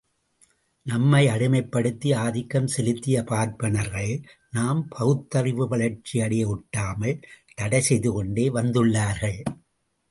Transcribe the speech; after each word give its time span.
நம்மை 0.85 1.27
அடிமைப்படுத்தி 1.27 2.09
ஆதிக்கம் 2.15 2.67
செலுத்திய 2.67 3.17
பார்ப்பனர்கள் 3.23 4.11
நாம் 4.51 4.81
பகுத்தறிவு 4.89 5.67
வளர்ச்சி 5.67 6.21
அடைய 6.21 6.45
ஒட்டாமல் 6.55 7.23
தடை 7.55 7.81
செய்துகொண்டே 7.81 8.47
வந்துள்ளார்கள். 8.49 9.39